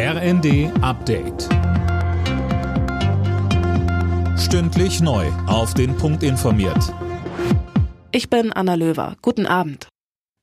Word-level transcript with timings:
RND 0.00 0.70
Update. 0.80 1.48
Stündlich 4.38 5.00
neu. 5.00 5.26
Auf 5.48 5.74
den 5.74 5.96
Punkt 5.96 6.22
informiert. 6.22 6.94
Ich 8.12 8.30
bin 8.30 8.52
Anna 8.52 8.76
Löwer. 8.76 9.16
Guten 9.22 9.46
Abend. 9.46 9.88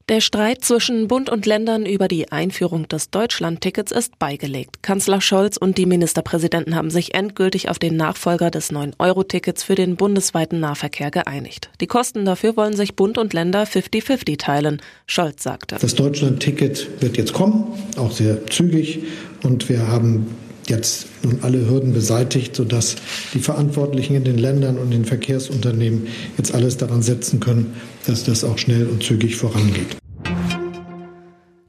Der 0.07 0.21
Streit 0.21 0.63
zwischen 0.63 1.07
Bund 1.07 1.31
und 1.31 1.47
Ländern 1.47 1.88
über 1.88 2.07
die 2.07 2.31
Einführung 2.31 2.88
des 2.88 3.10
Deutschlandtickets 3.10 3.91
ist 3.91 4.20
beigelegt. 4.20 4.83
Kanzler 4.83 5.19
Scholz 5.19 5.58
und 5.58 5.79
die 5.79 5.87
Ministerpräsidenten 5.87 6.76
haben 6.76 6.92
sich 6.92 7.15
endgültig 7.15 7.69
auf 7.69 7.79
den 7.79 7.97
Nachfolger 7.97 8.51
des 8.51 8.72
9-Euro-Tickets 8.72 9.63
für 9.63 9.74
den 9.74 9.96
bundesweiten 9.96 10.60
Nahverkehr 10.60 11.10
geeinigt. 11.10 11.72
Die 11.81 11.87
Kosten 11.87 12.24
dafür 12.24 12.56
wollen 12.56 12.76
sich 12.76 12.96
Bund 12.96 13.17
und 13.17 13.33
Länder 13.33 13.63
50-50 13.63 14.37
teilen. 14.37 14.79
Scholz 15.08 15.42
sagte. 15.42 15.78
Das 15.81 15.96
Deutschlandticket 15.96 17.02
wird 17.02 17.17
jetzt 17.17 17.34
kommen, 17.34 17.73
auch 17.98 18.12
sehr 18.12 18.45
zügig. 18.45 18.99
Und 19.45 19.70
wir 19.70 19.88
haben 19.88 20.25
jetzt 20.67 21.05
nun 21.23 21.40
alle 21.44 21.70
Hürden 21.70 21.94
beseitigt, 21.94 22.55
sodass 22.55 22.95
die 23.34 23.40
Verantwortlichen 23.40 24.16
in 24.16 24.23
den 24.23 24.40
Ländern 24.40 24.80
und 24.80 24.91
den 24.91 25.05
Verkehrsunternehmen 25.05 26.08
jetzt 26.38 26.53
alles 26.53 26.77
daran 26.77 27.03
setzen 27.03 27.40
können, 27.40 27.76
dass 28.08 28.23
das 28.23 28.44
auch 28.44 28.58
schnell 28.58 28.88
und 28.88 29.03
zügig 29.03 29.36
vorangeht. 29.36 29.98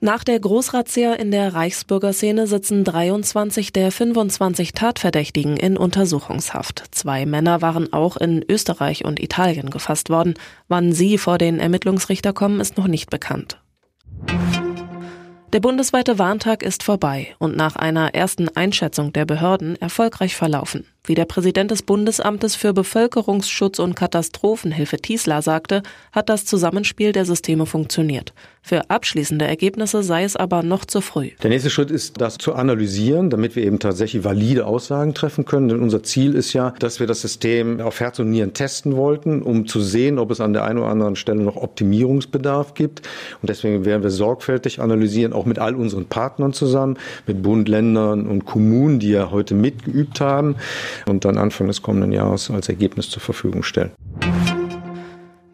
Nach 0.01 0.25
der 0.25 0.39
Großrazzia 0.39 1.15
in 1.15 1.31
der 1.31 1.53
Reichsbürgerszene 1.53 2.47
sitzen 2.47 2.85
23 2.85 3.73
der 3.73 3.91
25 3.91 4.73
Tatverdächtigen 4.73 5.57
in 5.57 5.77
Untersuchungshaft. 5.77 6.85
Zwei 6.93 7.27
Männer 7.27 7.61
waren 7.61 7.93
auch 7.93 8.17
in 8.17 8.45
Österreich 8.49 9.05
und 9.05 9.21
Italien 9.21 9.69
gefasst 9.69 10.09
worden. 10.09 10.35
Wann 10.69 10.93
sie 10.93 11.19
vor 11.19 11.39
den 11.39 11.59
Ermittlungsrichter 11.59 12.33
kommen, 12.33 12.61
ist 12.61 12.77
noch 12.77 12.89
nicht 12.89 13.11
bekannt. 13.11 13.59
Der 15.53 15.61
bundesweite 15.61 16.19
Warntag 16.19 16.63
ist 16.63 16.83
vorbei 16.83 17.35
und 17.39 17.57
nach 17.57 17.77
einer 17.77 18.15
ersten 18.15 18.49
Einschätzung 18.57 19.13
der 19.13 19.25
Behörden 19.25 19.81
erfolgreich 19.81 20.35
verlaufen. 20.35 20.87
Wie 21.07 21.15
der 21.15 21.25
Präsident 21.25 21.71
des 21.71 21.83
Bundesamtes 21.83 22.57
für 22.57 22.73
Bevölkerungsschutz 22.73 23.79
und 23.79 23.95
Katastrophenhilfe 23.95 24.97
Tiesler 24.97 25.41
sagte, 25.41 25.85
hat 26.11 26.29
das 26.29 26.45
Zusammenspiel 26.45 27.13
der 27.13 27.25
Systeme 27.25 27.65
funktioniert. 27.65 28.33
Für 28.61 28.91
abschließende 28.91 29.47
Ergebnisse 29.47 30.03
sei 30.03 30.25
es 30.25 30.35
aber 30.35 30.65
noch 30.65 30.85
zu 30.85 31.01
früh. 31.01 31.31
Der 31.41 31.51
nächste 31.51 31.71
Schritt 31.71 31.93
ist, 31.93 32.21
das 32.21 32.39
zu 32.39 32.55
analysieren, 32.55 33.31
damit 33.31 33.55
wir 33.55 33.63
eben 33.63 33.79
tatsächlich 33.79 34.25
valide 34.25 34.67
Aussagen 34.67 35.15
treffen 35.15 35.45
können. 35.45 35.69
Denn 35.69 35.81
unser 35.81 36.03
Ziel 36.03 36.35
ist 36.35 36.53
ja, 36.53 36.75
dass 36.81 36.99
wir 36.99 37.07
das 37.07 37.21
System 37.21 37.81
auf 37.81 38.01
Herz 38.01 38.19
und 38.19 38.31
Nieren 38.31 38.55
testen 38.55 38.97
wollten, 38.97 39.43
um 39.43 39.69
zu 39.69 39.81
sehen, 39.81 40.19
ob 40.19 40.33
es 40.33 40.41
an 40.41 40.53
der 40.53 40.65
einen 40.65 40.81
oder 40.81 40.89
anderen 40.89 41.15
Stelle 41.15 41.43
noch 41.43 41.55
Optimierungsbedarf 41.55 42.75
gibt. 42.75 43.07
Und 43.41 43.49
deswegen 43.49 43.85
werden 43.85 44.03
wir 44.03 44.11
sorgfältig 44.11 44.81
analysieren, 44.81 45.33
auch 45.33 45.47
mit 45.47 45.61
all 45.61 45.77
unseren 45.77 46.07
Partnern 46.07 46.53
zusammen, 46.53 46.99
mit 47.29 47.45
Bund, 47.45 47.69
Ländern 47.69 48.27
und 48.27 48.47
Kommunen, 48.47 48.99
die 48.99 49.11
ja 49.11 49.31
heute 49.31 49.55
mitgeübt 49.55 50.21
haben 50.21 50.57
und 51.07 51.25
dann 51.25 51.39
Anfang 51.39 51.67
des 51.67 51.83
kommenden 51.83 52.13
Jahres 52.13 52.51
als 52.51 52.69
Ergebnis 52.69 53.11
zur 53.11 53.23
Verfügung 53.23 53.63
stellen. 53.63 53.93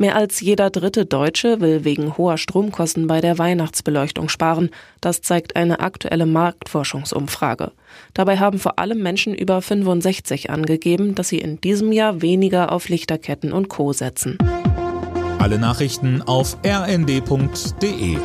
Mehr 0.02 0.16
als 0.16 0.40
jeder 0.40 0.68
dritte 0.70 1.06
Deutsche 1.06 1.60
will 1.60 1.84
wegen 1.84 2.18
hoher 2.18 2.36
Stromkosten 2.36 3.06
bei 3.06 3.20
der 3.20 3.38
Weihnachtsbeleuchtung 3.38 4.28
sparen. 4.28 4.70
Das 5.00 5.20
zeigt 5.22 5.54
eine 5.54 5.78
aktuelle 5.78 6.26
Marktforschungsumfrage. 6.26 7.70
Dabei 8.12 8.38
haben 8.38 8.58
vor 8.58 8.80
allem 8.80 9.00
Menschen 9.00 9.32
über 9.32 9.62
65 9.62 10.50
angegeben, 10.50 11.14
dass 11.14 11.28
sie 11.28 11.38
in 11.38 11.60
diesem 11.60 11.92
Jahr 11.92 12.20
weniger 12.20 12.72
auf 12.72 12.88
Lichterketten 12.88 13.52
und 13.52 13.68
Co 13.68 13.92
setzen. 13.92 14.38
Alle 15.38 15.60
Nachrichten 15.60 16.20
auf 16.22 16.56
rnd.de 16.66 18.16